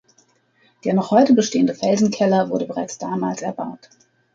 [0.83, 3.87] Der noch heute bestehende Felsenkeller wurde bereits damals erbaut.